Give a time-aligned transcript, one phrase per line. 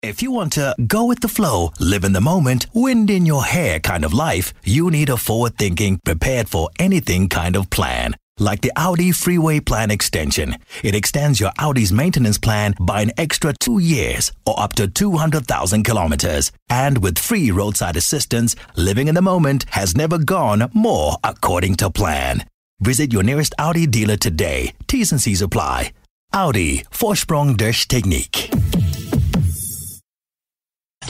[0.00, 3.42] If you want to go with the flow, live in the moment, wind in your
[3.42, 8.14] hair kind of life, you need a forward thinking, prepared for anything kind of plan.
[8.38, 10.54] Like the Audi Freeway Plan Extension.
[10.84, 15.82] It extends your Audi's maintenance plan by an extra two years or up to 200,000
[15.82, 16.52] kilometers.
[16.70, 21.90] And with free roadside assistance, living in the moment has never gone more according to
[21.90, 22.46] plan.
[22.78, 24.74] Visit your nearest Audi dealer today.
[24.86, 25.90] T's and C's apply.
[26.32, 28.48] Audi Vorsprung durch Technik.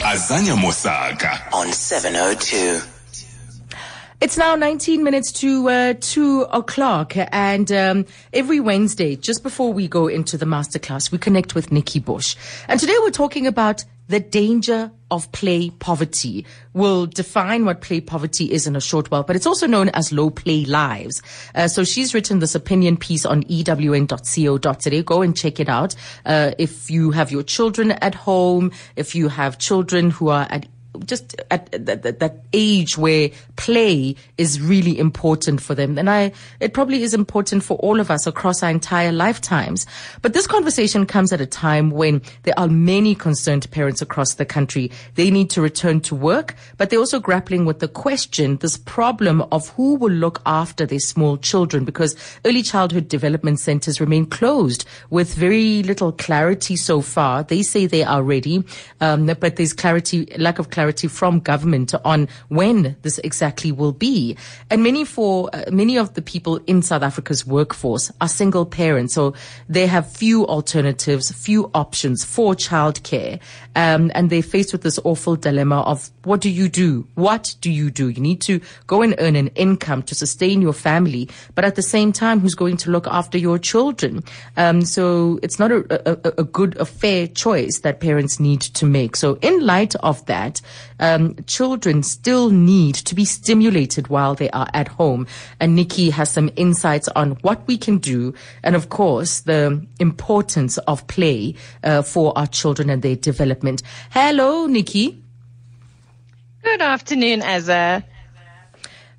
[0.01, 2.79] Azania Mosaka on 702.
[4.21, 9.89] It's now 19 minutes to uh, 2 o'clock, and um, every Wednesday, just before we
[9.89, 12.37] go into the masterclass, we connect with Nikki Bush.
[12.69, 16.45] And today we're talking about the danger of play poverty.
[16.73, 20.11] We'll define what play poverty is in a short while, but it's also known as
[20.11, 21.21] low play lives.
[21.55, 25.03] Uh, so she's written this opinion piece on ewn.co.za.
[25.03, 25.95] Go and check it out.
[26.25, 30.65] Uh, if you have your children at home, if you have children who are at
[31.05, 35.99] just at that, that, that, age where play is really important for them.
[35.99, 39.85] And I, it probably is important for all of us across our entire lifetimes.
[40.23, 44.45] But this conversation comes at a time when there are many concerned parents across the
[44.45, 44.89] country.
[45.13, 49.43] They need to return to work, but they're also grappling with the question, this problem
[49.51, 54.85] of who will look after their small children because early childhood development centers remain closed
[55.11, 57.43] with very little clarity so far.
[57.43, 58.63] They say they are ready,
[59.01, 63.91] um, but there's clarity, lack of clarity clarity from government on when this exactly will
[63.91, 64.37] be.
[64.69, 69.13] And many for uh, many of the people in South Africa's workforce are single parents,
[69.13, 69.33] so
[69.67, 73.41] they have few alternatives, few options for childcare,
[73.75, 77.05] um, and they're faced with this awful dilemma of what do you do?
[77.15, 78.07] What do you do?
[78.07, 81.81] You need to go and earn an income to sustain your family, but at the
[81.81, 84.23] same time, who's going to look after your children?
[84.55, 88.85] Um, so it's not a, a, a good, a fair choice that parents need to
[88.85, 89.17] make.
[89.17, 90.61] So in light of that,
[90.99, 95.27] um, children still need to be stimulated while they are at home.
[95.59, 100.77] And Nikki has some insights on what we can do, and of course the importance
[100.79, 103.81] of play uh, for our children and their development.
[104.11, 105.23] Hello, Nikki.
[106.63, 108.03] Good afternoon, Azza.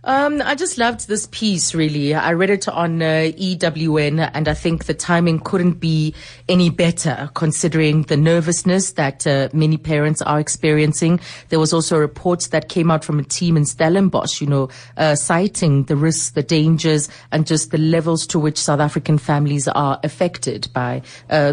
[0.02, 2.14] Um, I just loved this piece, really.
[2.14, 6.14] I read it on uh, EWN, and I think the timing couldn't be
[6.48, 11.20] any better considering the nervousness that uh, many parents are experiencing.
[11.50, 15.16] There was also reports that came out from a team in Stellenbosch, you know, uh,
[15.16, 20.00] citing the risks, the dangers, and just the levels to which South African families are
[20.02, 21.52] affected by uh,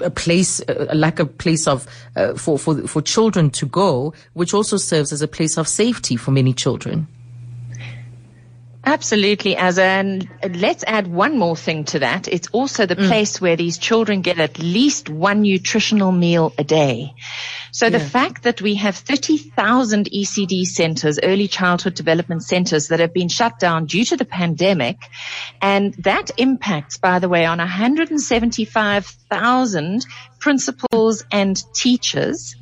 [0.00, 4.54] a place, a lack of place of uh, for for for children to go, which
[4.54, 7.08] also serves as a place of safety for many children.
[8.84, 12.28] Absolutely, as and let's add one more thing to that.
[12.28, 13.08] It's also the mm.
[13.08, 17.14] place where these children get at least one nutritional meal a day.
[17.72, 17.90] So yeah.
[17.90, 23.28] the fact that we have 30,000 ECD centers, early childhood development centers that have been
[23.28, 24.96] shut down due to the pandemic,
[25.60, 30.06] and that impacts, by the way, on 175,000
[30.40, 32.56] principals and teachers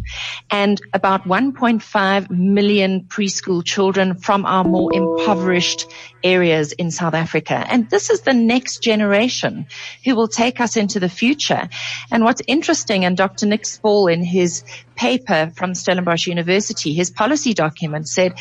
[0.50, 5.86] and about 1.5 million preschool children from our more impoverished
[6.22, 7.64] areas in South Africa.
[7.68, 9.66] And this is the next generation
[10.04, 11.68] who will take us into the future.
[12.10, 13.46] And what's interesting, and Dr.
[13.46, 14.64] Nick Spaull in his
[14.98, 18.34] paper from Stellenbosch University, his policy document said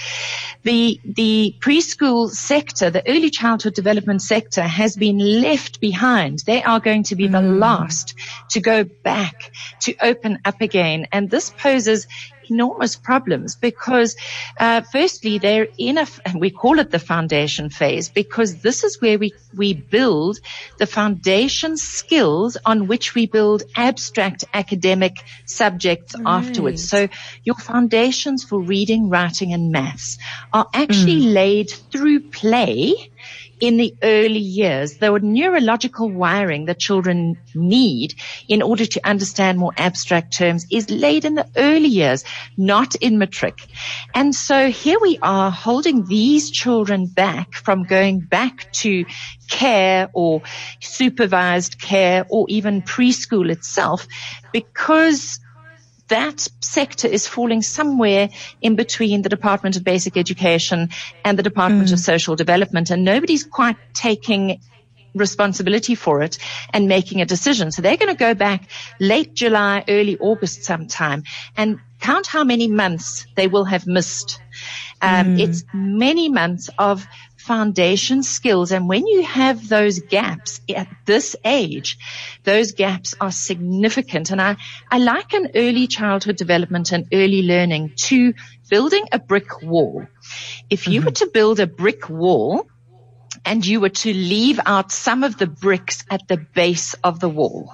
[0.64, 6.40] the, the preschool sector, the early childhood development sector has been left behind.
[6.40, 7.60] They are going to be the mm.
[7.60, 8.16] last
[8.50, 9.52] to go back
[9.82, 11.08] to open up again.
[11.12, 12.08] And this poses
[12.50, 14.16] enormous problems because,
[14.60, 19.18] uh, firstly, they're in a, we call it the foundation phase because this is where
[19.18, 20.40] we, we build
[20.78, 26.26] the foundation skills on which we build abstract academic subjects right.
[26.26, 26.88] afterwards.
[26.88, 27.08] So
[27.44, 30.18] your foundations for reading, writing and maths
[30.54, 31.34] are actually mm.
[31.34, 33.12] laid through play
[33.60, 38.14] in the early years, the neurological wiring that children need
[38.48, 42.24] in order to understand more abstract terms is laid in the early years,
[42.56, 43.60] not in matric.
[44.14, 49.06] And so here we are holding these children back from going back to
[49.50, 50.42] care or
[50.80, 54.08] supervised care or even preschool itself
[54.52, 55.40] because
[56.08, 58.30] that sector is falling somewhere
[58.62, 60.90] in between the Department of Basic Education
[61.24, 61.94] and the Department mm.
[61.94, 62.90] of Social Development.
[62.90, 64.62] And nobody's quite taking
[65.14, 66.38] responsibility for it
[66.74, 67.72] and making a decision.
[67.72, 68.70] So they're going to go back
[69.00, 71.24] late July, early August sometime
[71.56, 74.40] and count how many months they will have missed.
[75.02, 75.40] Um, mm.
[75.40, 77.06] It's many months of
[77.48, 78.72] foundation skills.
[78.72, 81.98] And when you have those gaps at this age,
[82.44, 84.32] those gaps are significant.
[84.32, 84.58] And I,
[84.92, 88.34] I liken early childhood development and early learning to
[88.70, 90.06] building a brick wall.
[90.70, 91.06] If you mm-hmm.
[91.06, 92.68] were to build a brick wall,
[93.46, 97.30] and you were to leave out some of the bricks at the base of the
[97.30, 97.72] wall.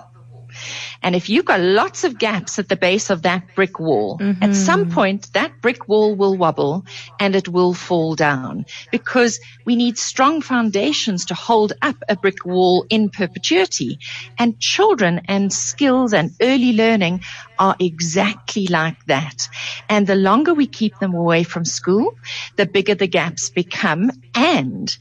[1.03, 4.41] And if you've got lots of gaps at the base of that brick wall, mm-hmm.
[4.41, 6.85] at some point that brick wall will wobble
[7.19, 12.45] and it will fall down because we need strong foundations to hold up a brick
[12.45, 13.99] wall in perpetuity.
[14.37, 17.21] And children and skills and early learning
[17.59, 19.49] are exactly like that.
[19.89, 22.15] And the longer we keep them away from school,
[22.55, 24.11] the bigger the gaps become.
[24.33, 24.95] And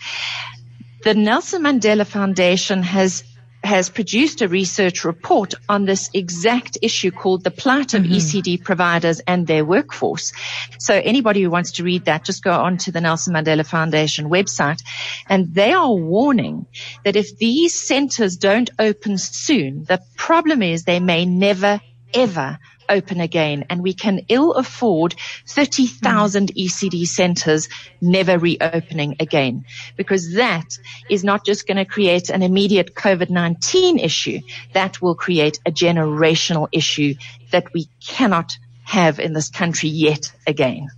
[1.03, 3.25] the Nelson Mandela Foundation has
[3.65, 8.15] has produced a research report on this exact issue called the plight of mm-hmm.
[8.15, 10.33] ECD providers and their workforce.
[10.79, 14.29] So anybody who wants to read that, just go on to the Nelson Mandela Foundation
[14.29, 14.83] website
[15.29, 16.67] and they are warning
[17.05, 21.81] that if these centers don't open soon, the problem is they may never
[22.15, 25.15] ever open again and we can ill afford
[25.47, 26.67] 30,000 mm.
[26.67, 27.69] ECD centers
[28.01, 29.65] never reopening again
[29.97, 30.79] because that
[31.09, 34.41] is not just going to create an immediate COVID-19 issue.
[34.75, 37.15] That will create a generational issue
[37.51, 38.53] that we cannot
[38.85, 40.89] have in this country yet again.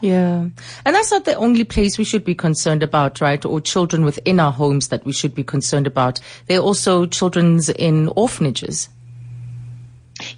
[0.00, 0.48] Yeah.
[0.84, 3.42] And that's not the only place we should be concerned about, right?
[3.44, 6.20] Or children within our homes that we should be concerned about.
[6.46, 8.88] There are also children's in orphanages.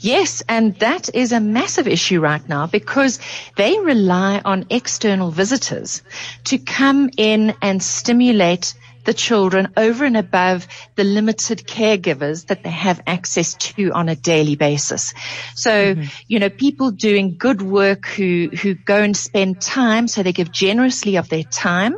[0.00, 3.19] Yes, and that is a massive issue right now because
[3.56, 6.02] they rely on external visitors
[6.44, 8.75] to come in and stimulate
[9.06, 10.67] the children over and above
[10.97, 15.14] the limited caregivers that they have access to on a daily basis.
[15.55, 16.08] So, mm-hmm.
[16.26, 20.50] you know, people doing good work who, who go and spend time, so they give
[20.50, 21.97] generously of their time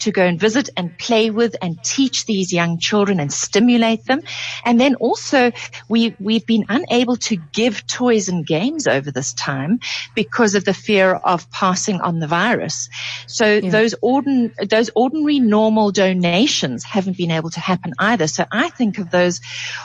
[0.00, 4.20] to go and visit and play with and teach these young children and stimulate them.
[4.64, 5.52] And then also
[5.88, 9.80] we, we've been unable to give toys and games over this time
[10.14, 12.90] because of the fear of passing on the virus.
[13.26, 13.70] So yeah.
[13.70, 16.41] those ordin, those ordinary normal donations
[16.84, 18.26] haven't been able to happen either.
[18.26, 19.40] So I think of those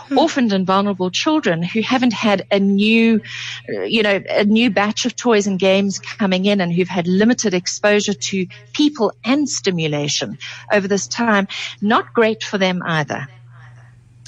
[0.07, 0.17] hmm.
[0.17, 3.21] orphaned and vulnerable children who haven't had a new,
[3.67, 7.53] you know, a new batch of toys and games coming in and who've had limited
[7.53, 10.37] exposure to people and stimulation
[10.71, 11.47] over this time.
[11.81, 13.27] Not great for them either.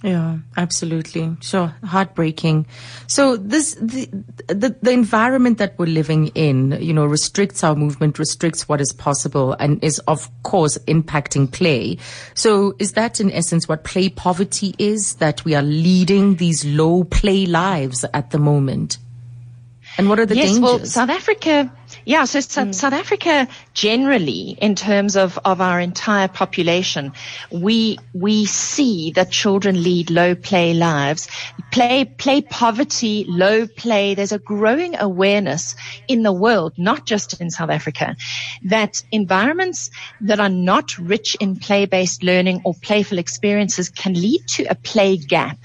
[0.03, 1.35] Yeah, absolutely.
[1.41, 1.75] Sure.
[1.83, 2.67] Heartbreaking.
[3.07, 4.09] So this, the,
[4.47, 8.93] the, the environment that we're living in, you know, restricts our movement, restricts what is
[8.93, 11.97] possible and is of course impacting play.
[12.33, 15.15] So is that in essence what play poverty is?
[15.15, 18.99] That we are leading these low play lives at the moment?
[19.97, 20.61] And what are the yes, dangers?
[20.61, 21.69] Well, South Africa,
[22.09, 22.73] yeah, so mm.
[22.73, 27.13] South Africa generally, in terms of, of our entire population,
[27.51, 31.27] we, we see that children lead low play lives.
[31.71, 34.15] Play, play poverty, low play.
[34.15, 35.75] There's a growing awareness
[36.07, 38.15] in the world, not just in South Africa,
[38.63, 39.91] that environments
[40.21, 45.15] that are not rich in play-based learning or playful experiences can lead to a play
[45.17, 45.59] gap.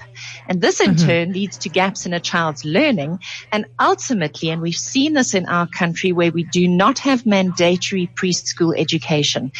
[0.47, 1.07] And this in mm-hmm.
[1.07, 3.19] turn leads to gaps in a child's learning.
[3.51, 8.07] And ultimately, and we've seen this in our country where we do not have mandatory
[8.07, 9.51] preschool education,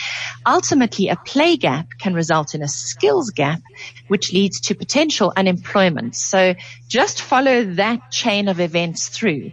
[0.46, 3.62] ultimately a play gap can result in a skills gap,
[4.08, 6.16] which leads to potential unemployment.
[6.16, 6.56] So
[6.88, 9.52] just follow that chain of events through.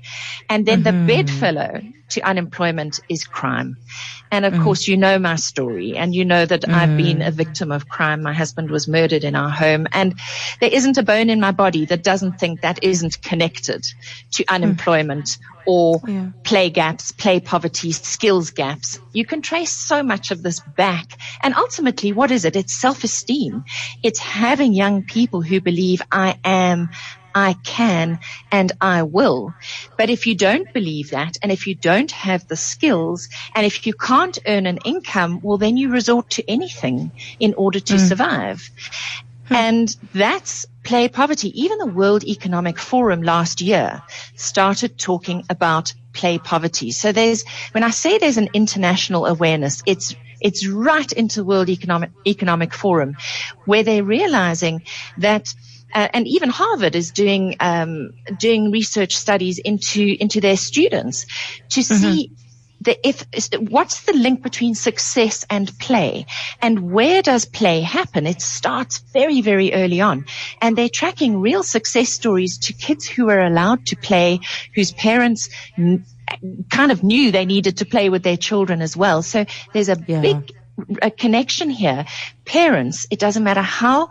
[0.49, 1.06] And then mm-hmm.
[1.06, 1.81] the bedfellow
[2.12, 3.76] to unemployment is crime.
[4.31, 4.64] And of mm.
[4.64, 6.73] course, you know my story and you know that mm.
[6.73, 8.23] I've been a victim of crime.
[8.23, 10.14] My husband was murdered in our home and
[10.61, 13.85] there isn't a bone in my body that doesn't think that isn't connected
[14.33, 15.38] to unemployment mm.
[15.66, 16.31] or yeah.
[16.45, 18.99] play gaps, play poverty, skills gaps.
[19.12, 21.19] You can trace so much of this back.
[21.42, 22.57] And ultimately, what is it?
[22.57, 23.64] It's self-esteem.
[24.02, 26.88] It's having young people who believe I am
[27.35, 28.19] I can
[28.51, 29.55] and I will.
[29.97, 33.87] But if you don't believe that and if you don't have the skills and if
[33.87, 38.09] you can't earn an income, well, then you resort to anything in order to mm.
[38.09, 38.71] survive.
[39.47, 39.55] Hmm.
[39.55, 41.62] And that's play poverty.
[41.62, 44.03] Even the World Economic Forum last year
[44.37, 46.91] started talking about play poverty.
[46.91, 52.11] So there's, when I say there's an international awareness, it's it's right into World Economic
[52.27, 53.17] Economic Forum
[53.65, 54.83] where they're realizing
[55.19, 55.55] that
[55.92, 61.26] uh, and even Harvard is doing um, doing research studies into into their students
[61.70, 61.94] to mm-hmm.
[61.94, 62.32] see
[62.80, 63.25] the if
[63.70, 66.26] what's the link between success and play
[66.61, 70.25] and where does play happen it starts very very early on
[70.61, 74.40] and they're tracking real success stories to kids who are allowed to play
[74.75, 76.04] whose parents n-
[76.70, 79.96] kind of knew they needed to play with their children as well so there's a
[80.08, 80.20] yeah.
[80.20, 80.52] big
[81.00, 82.06] a connection here.
[82.44, 84.11] Parents, it doesn't matter how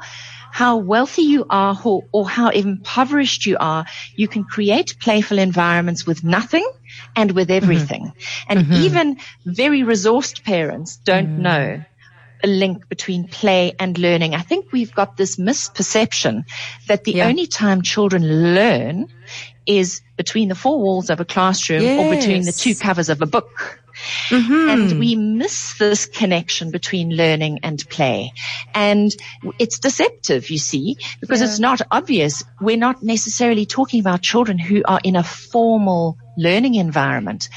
[0.51, 6.05] how wealthy you are or, or, how impoverished you are, you can create playful environments
[6.05, 6.69] with nothing
[7.15, 7.63] and with mm-hmm.
[7.63, 8.03] everything.
[8.03, 8.51] Mm-hmm.
[8.51, 8.73] And mm-hmm.
[8.73, 11.39] even very resourced parents don't mm.
[11.39, 11.83] know
[12.43, 14.33] a link between play and learning.
[14.33, 16.45] I think we've got this misperception
[16.87, 17.27] that the yeah.
[17.27, 19.07] only time children learn
[19.65, 21.99] is between the four walls of a classroom yes.
[21.99, 23.79] or between the two covers of a book.
[24.29, 24.69] Mm-hmm.
[24.69, 28.33] And we miss this connection between learning and play.
[28.73, 29.15] And
[29.59, 31.47] it's deceptive, you see, because yeah.
[31.47, 32.43] it's not obvious.
[32.59, 37.49] We're not necessarily talking about children who are in a formal learning environment.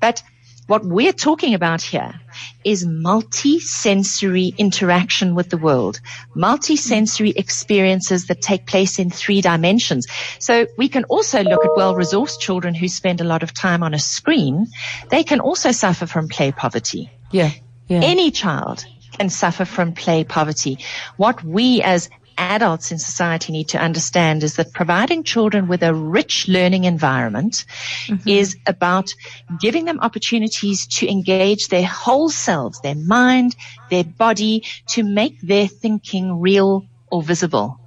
[0.00, 0.22] But
[0.66, 2.20] what we're talking about here
[2.64, 6.00] is multi-sensory interaction with the world,
[6.34, 10.06] multi-sensory experiences that take place in three dimensions.
[10.38, 13.94] So we can also look at well-resourced children who spend a lot of time on
[13.94, 14.66] a screen.
[15.10, 17.10] They can also suffer from play poverty.
[17.30, 17.50] Yeah.
[17.88, 18.00] yeah.
[18.02, 18.84] Any child
[19.18, 20.78] can suffer from play poverty.
[21.16, 25.92] What we as adults in society need to understand is that providing children with a
[25.92, 27.64] rich learning environment
[28.06, 28.28] mm-hmm.
[28.28, 29.12] is about
[29.60, 33.56] giving them opportunities to engage their whole selves, their mind,
[33.90, 37.80] their body, to make their thinking real or visible.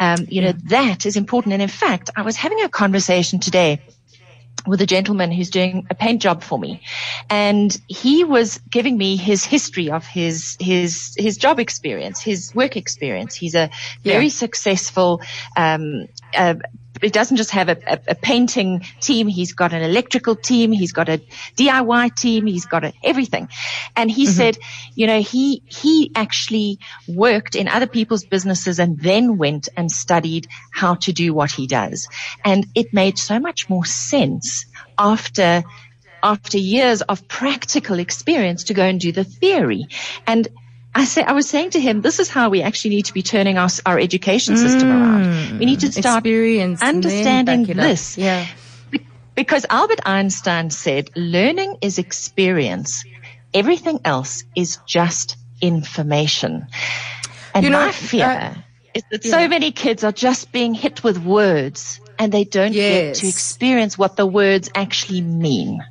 [0.00, 1.52] Um, you know, that is important.
[1.52, 3.80] And in fact, I was having a conversation today
[4.66, 6.82] with a gentleman who's doing a paint job for me.
[7.28, 12.76] And he was giving me his history of his, his, his job experience, his work
[12.76, 13.34] experience.
[13.34, 13.70] He's a
[14.02, 14.30] very yeah.
[14.30, 15.20] successful,
[15.56, 16.54] um, uh,
[17.02, 19.26] he doesn't just have a, a, a, painting team.
[19.26, 20.72] He's got an electrical team.
[20.72, 21.20] He's got a
[21.56, 22.46] DIY team.
[22.46, 23.48] He's got a, everything.
[23.96, 24.32] And he mm-hmm.
[24.32, 24.58] said,
[24.94, 26.78] you know, he, he actually
[27.08, 31.66] worked in other people's businesses and then went and studied how to do what he
[31.66, 32.08] does.
[32.44, 34.66] And it made so much more sense
[34.98, 35.64] after
[36.22, 39.86] after years of practical experience to go and do the theory.
[40.24, 40.46] And
[40.94, 43.22] I say, I was saying to him, this is how we actually need to be
[43.22, 45.58] turning our, our education system mm, around.
[45.58, 48.18] We need to start understanding this.
[48.18, 48.46] Yeah.
[49.34, 53.04] Because Albert Einstein said, learning is experience.
[53.54, 56.66] Everything else is just information.
[57.54, 58.54] And you know, my fear uh,
[58.92, 59.30] is that yeah.
[59.30, 63.20] so many kids are just being hit with words and they don't yes.
[63.20, 65.82] get to experience what the words actually mean.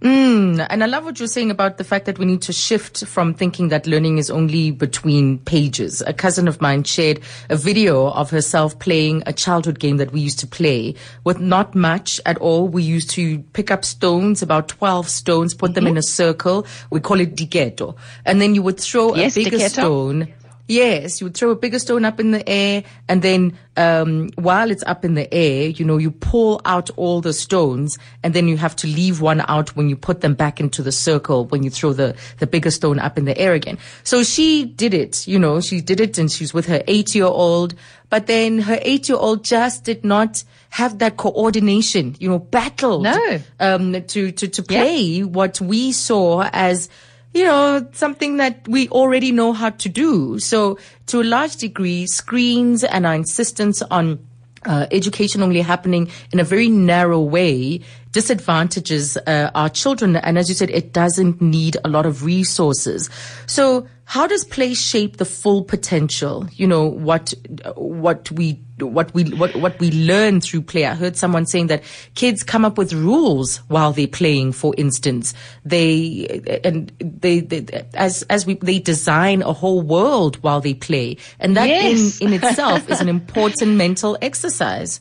[0.00, 3.04] Mm, and I love what you're saying about the fact that we need to shift
[3.06, 6.02] from thinking that learning is only between pages.
[6.06, 10.20] A cousin of mine shared a video of herself playing a childhood game that we
[10.20, 12.66] used to play with not much at all.
[12.66, 15.74] We used to pick up stones, about 12 stones, put mm-hmm.
[15.74, 16.66] them in a circle.
[16.88, 17.94] We call it diketo.
[18.24, 20.32] And then you would throw yes, a bigger stone
[20.70, 24.70] Yes, you would throw a bigger stone up in the air, and then um, while
[24.70, 28.46] it's up in the air, you know, you pull out all the stones, and then
[28.46, 31.64] you have to leave one out when you put them back into the circle when
[31.64, 33.78] you throw the the bigger stone up in the air again.
[34.04, 37.24] So she did it, you know, she did it, and she's with her eight year
[37.24, 37.74] old,
[38.08, 43.00] but then her eight year old just did not have that coordination, you know, battle
[43.00, 43.40] no.
[43.58, 45.24] um, to to to play yeah.
[45.24, 46.88] what we saw as
[47.32, 50.38] you know, something that we already know how to do.
[50.38, 54.18] So to a large degree, screens and our insistence on
[54.66, 57.80] uh, education only happening in a very narrow way
[58.12, 60.16] disadvantages uh, our children.
[60.16, 63.08] And as you said, it doesn't need a lot of resources.
[63.46, 66.48] So how does play shape the full potential?
[66.54, 67.32] You know, what,
[67.76, 70.84] what we, what we, what, what we learn through play.
[70.84, 71.84] I heard someone saying that
[72.16, 75.32] kids come up with rules while they're playing, for instance.
[75.64, 81.16] They, and they, they as, as we, they design a whole world while they play.
[81.38, 82.20] And that yes.
[82.20, 85.00] in, in itself is an important mental exercise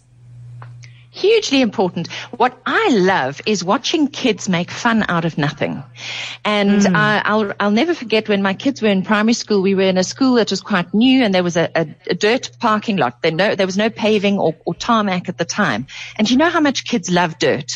[1.19, 2.11] hugely important.
[2.37, 5.83] What I love is watching kids make fun out of nothing.
[6.45, 6.95] And mm.
[6.95, 9.97] I, will I'll never forget when my kids were in primary school, we were in
[9.97, 13.21] a school that was quite new and there was a, a, a dirt parking lot.
[13.21, 15.87] There, no, there was no paving or, or tarmac at the time.
[16.17, 17.71] And you know how much kids love dirt?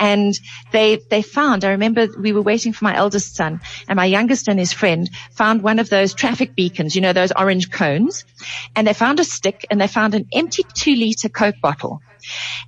[0.00, 0.34] And
[0.72, 4.48] they, they found, I remember we were waiting for my eldest son and my youngest
[4.48, 8.24] and his friend found one of those traffic beacons, you know, those orange cones.
[8.74, 12.02] And they found a stick and they found an empty two liter Coke bottle.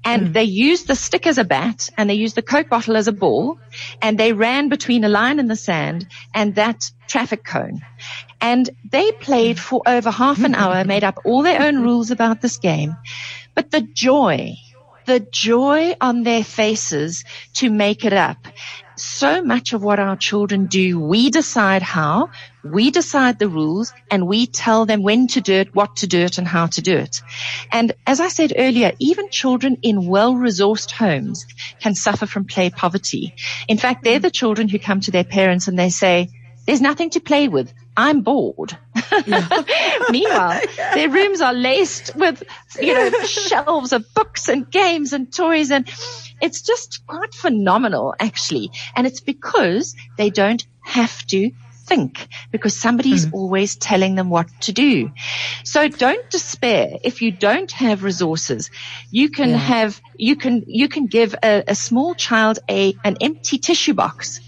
[0.05, 0.33] And mm.
[0.33, 3.13] they used the stick as a bat and they used the Coke bottle as a
[3.13, 3.59] ball
[4.03, 7.81] and they ran between a line in the sand and that traffic cone.
[8.41, 12.41] And they played for over half an hour, made up all their own rules about
[12.41, 12.97] this game.
[13.55, 14.55] But the joy,
[15.07, 18.47] the joy on their faces to make it up
[18.97, 22.31] so much of what our children do, we decide how,
[22.65, 26.21] we decide the rules, and we tell them when to do it, what to do
[26.21, 27.21] it, and how to do it.
[27.71, 31.47] And as I said earlier, even children in well-resourced homes
[31.81, 33.35] can suffer from play poverty.
[33.69, 36.29] In fact, they're the children who come to their parents and they say,
[36.67, 37.73] There's nothing to play with.
[37.97, 38.77] I'm bored.
[40.11, 40.61] Meanwhile,
[40.95, 42.43] their rooms are laced with,
[42.81, 45.89] you know, shelves of books and games and toys and
[46.41, 48.71] it's just quite phenomenal actually.
[48.95, 51.51] And it's because they don't have to
[51.87, 53.33] think because somebody's mm.
[53.33, 55.11] always telling them what to do.
[55.65, 58.71] So don't despair if you don't have resources.
[59.11, 59.57] You can yeah.
[59.57, 64.41] have, you can, you can give a, a small child a, an empty tissue box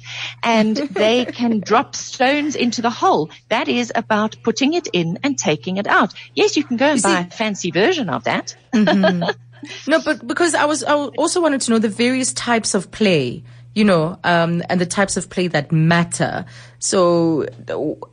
[0.43, 3.31] and they can drop stones into the hole.
[3.49, 6.15] That is about putting it in and taking it out.
[6.35, 8.57] Yes, you can go and you buy see, a fancy version of that.
[8.75, 9.31] Mm-hmm.
[9.89, 13.43] No, but because I was, I also wanted to know the various types of play
[13.79, 16.45] you know, um, and the types of play that matter.
[16.81, 17.47] So,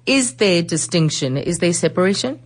[0.05, 1.38] is there distinction?
[1.38, 2.39] Is there separation?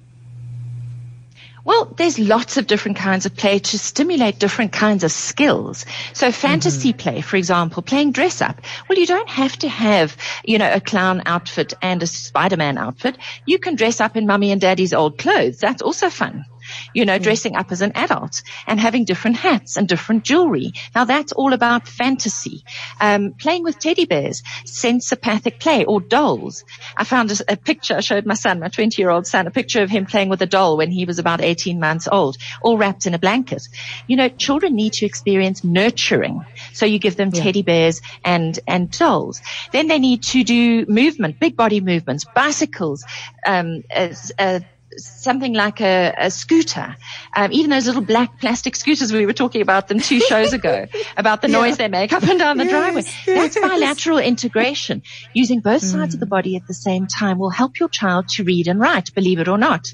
[1.66, 5.86] Well, there's lots of different kinds of play to stimulate different kinds of skills.
[6.14, 6.98] So fantasy mm-hmm.
[6.98, 8.62] play, for example, playing dress up.
[8.88, 13.18] Well, you don't have to have, you know, a clown outfit and a Spider-Man outfit.
[13.46, 15.58] You can dress up in mummy and daddy's old clothes.
[15.60, 16.46] That's also fun
[16.94, 17.24] you know, mm.
[17.24, 20.74] dressing up as an adult and having different hats and different jewelry.
[20.96, 22.64] Now that's all about fantasy.
[23.00, 26.64] Um, playing with teddy bears, sensopathic play or dolls.
[26.96, 29.52] I found a, a picture, I showed my son, my 20 year old son, a
[29.52, 32.78] picture of him playing with a doll when he was about 18 months old, all
[32.78, 33.68] wrapped in a blanket.
[34.08, 36.46] You know, children need to experience nurturing.
[36.74, 37.44] So you give them yeah.
[37.44, 39.42] teddy bears and, and dolls.
[39.72, 43.06] Then they need to do movement, big body movements, bicycles,
[43.46, 44.60] um, as, uh,
[44.98, 46.96] something like a, a scooter,
[47.36, 50.88] um, even those little black plastic scooters we were talking about them two shows ago
[51.18, 51.60] about the yeah.
[51.60, 53.02] noise they make up and down the yes, driveway.
[53.28, 53.56] Yes.
[53.56, 55.04] That's bilateral integration.
[55.34, 56.14] Using both sides mm.
[56.16, 59.14] of the body at the same time will help your child to read and write,
[59.14, 59.94] believe it or not.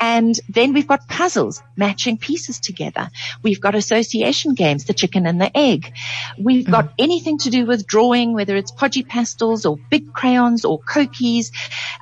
[0.00, 3.10] And then we've got puzzles, matching pieces together.
[3.42, 5.92] We've got association games, the chicken and the egg.
[6.38, 6.70] We've mm.
[6.70, 11.52] got anything to do with drawing, whether it's podgy pastels or big crayons or kokies.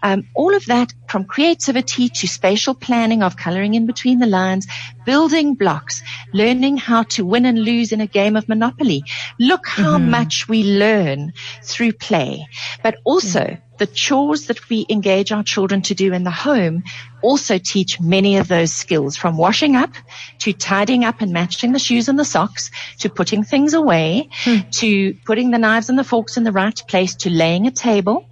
[0.03, 4.67] Um, all of that from creativity to spatial planning of coloring in between the lines,
[5.05, 9.03] building blocks, learning how to win and lose in a game of Monopoly.
[9.41, 10.11] Look how mm-hmm.
[10.11, 11.33] much we learn
[11.63, 12.47] through play,
[12.83, 16.83] but also the chores that we engage our children to do in the home
[17.23, 19.93] also teach many of those skills from washing up
[20.41, 24.69] to tidying up and matching the shoes and the socks to putting things away hmm.
[24.71, 28.27] to putting the knives and the forks in the right place to laying a table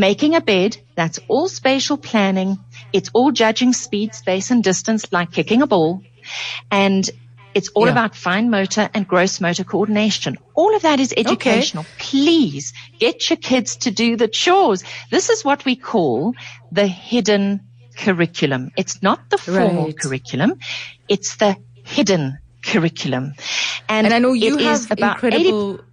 [0.00, 2.58] making a bed, that's all spatial planning.
[2.92, 6.02] It's all judging speed, space and distance like kicking a ball.
[6.70, 7.08] And
[7.54, 7.92] it's all yeah.
[7.92, 10.38] about fine motor and gross motor coordination.
[10.54, 11.82] All of that is educational.
[11.82, 11.92] Okay.
[11.98, 14.82] Please get your kids to do the chores.
[15.10, 16.34] This is what we call
[16.72, 17.60] the hidden
[17.96, 18.70] curriculum.
[18.76, 19.98] It's not the formal right.
[19.98, 20.58] curriculum.
[21.08, 23.34] It's the hidden curriculum.
[23.88, 25.84] And, and I know you have incredible, 80-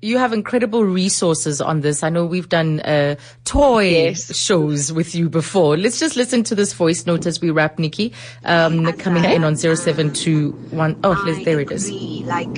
[0.00, 2.02] you, you have incredible resources on this.
[2.02, 4.34] I know we've done uh, toy yes.
[4.36, 5.76] shows with you before.
[5.76, 8.12] Let's just listen to this voice note as we wrap, Nikki,
[8.44, 11.00] um, coming in on 0721.
[11.04, 11.90] Oh, there it is.
[11.90, 12.54] Like,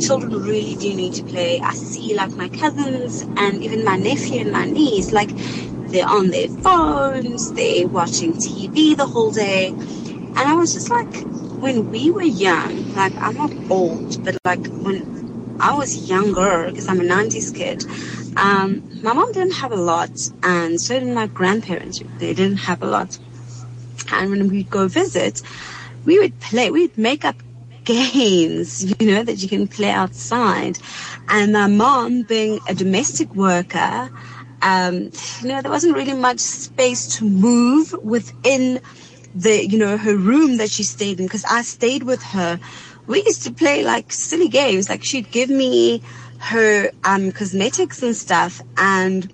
[0.00, 1.60] children really do need to play.
[1.60, 5.30] I see, like, my cousins and even my nephew and my niece, like,
[5.88, 9.68] they're on their phones, they're watching TV the whole day.
[9.68, 11.14] And I was just like,
[11.60, 15.23] when we were young, like, I'm not old, but like, when
[15.60, 17.84] I was younger because I'm a 90s kid.
[18.36, 20.10] Um, my mom didn't have a lot,
[20.42, 22.00] and so did my grandparents.
[22.18, 23.18] They didn't have a lot.
[24.12, 25.42] And when we'd go visit,
[26.04, 27.36] we would play, we'd make up
[27.84, 30.78] games, you know, that you can play outside.
[31.28, 34.10] And my mom, being a domestic worker,
[34.62, 38.80] um, you know, there wasn't really much space to move within
[39.34, 42.58] the, you know, her room that she stayed in because I stayed with her
[43.06, 44.88] we used to play like silly games.
[44.88, 46.02] Like she'd give me
[46.38, 49.32] her um, cosmetics and stuff, and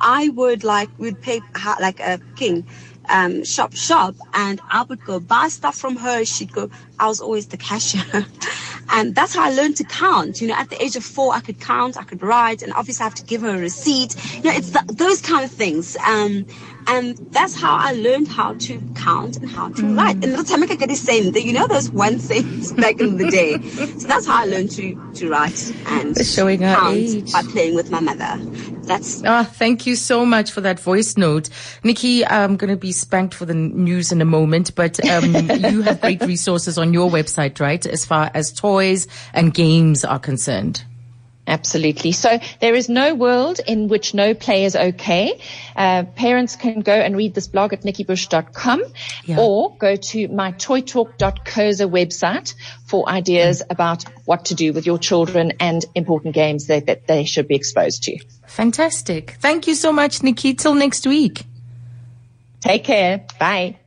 [0.00, 1.40] I would like we'd pay
[1.80, 2.66] like a king
[3.08, 6.24] um, shop shop, and I would go buy stuff from her.
[6.24, 6.70] She'd go.
[6.98, 8.26] I was always the cashier,
[8.90, 10.40] and that's how I learned to count.
[10.40, 13.02] You know, at the age of four, I could count, I could write, and obviously
[13.02, 14.16] I have to give her a receipt.
[14.36, 15.96] You know, it's those kind of things.
[16.06, 16.46] Um,
[16.88, 19.96] and that's how I learned how to count and how to mm.
[19.96, 20.16] write.
[20.24, 23.16] And the time I get the same thing, you know, those one things back in
[23.16, 23.58] the day.
[23.96, 27.32] So that's how I learned to, to write and showing count age.
[27.32, 28.36] by playing with my mother.
[28.82, 29.22] That's.
[29.24, 31.48] Ah, thank you so much for that voice note.
[31.82, 35.82] Nikki, I'm going to be spanked for the news in a moment, but um, you
[35.82, 37.84] have great resources on your website, right?
[37.84, 40.84] As far as toys and games are concerned.
[41.46, 42.12] Absolutely.
[42.12, 45.40] So there is no world in which no play is okay.
[45.76, 48.82] Uh, parents can go and read this blog at nikkibush.com
[49.24, 49.38] yeah.
[49.38, 52.54] or go to my toytalk.coza website
[52.86, 57.24] for ideas about what to do with your children and important games that, that they
[57.24, 58.18] should be exposed to.
[58.46, 59.36] Fantastic.
[59.40, 60.54] Thank you so much, Nikki.
[60.54, 61.44] Till next week.
[62.60, 63.24] Take care.
[63.38, 63.78] Bye.